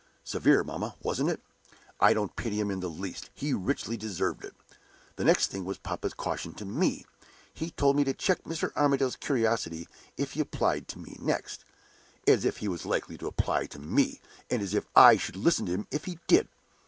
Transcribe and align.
Severe, 0.23 0.63
mamma, 0.63 0.95
wasn't 1.03 1.29
it? 1.29 1.43
I 1.99 2.15
don't 2.15 2.35
pity 2.35 2.59
him 2.59 2.71
in 2.71 2.79
the 2.79 2.89
least; 2.89 3.29
he 3.35 3.53
richly 3.53 3.97
deserved 3.97 4.43
it. 4.43 4.55
The 5.15 5.23
next 5.23 5.51
thing 5.51 5.63
was 5.63 5.77
papa's 5.77 6.15
caution 6.15 6.55
to 6.55 6.65
me. 6.65 7.05
He 7.53 7.69
told 7.69 7.95
me 7.95 8.03
to 8.05 8.13
check 8.15 8.43
Mr. 8.43 8.71
Armadale's 8.75 9.15
curiosity 9.15 9.87
if 10.17 10.31
he 10.31 10.39
applied 10.39 10.87
to 10.87 10.97
me 10.97 11.17
next. 11.21 11.65
As 12.27 12.45
if 12.45 12.57
he 12.57 12.67
was 12.67 12.83
likely 12.83 13.15
to 13.19 13.27
apply 13.27 13.67
to 13.67 13.77
me! 13.77 14.19
And 14.49 14.63
as 14.63 14.73
if 14.73 14.85
I 14.95 15.17
should 15.17 15.35
listen 15.37 15.67
to 15.67 15.71
him 15.71 15.87
if 15.91 16.05
he 16.05 16.17
did! 16.25 16.47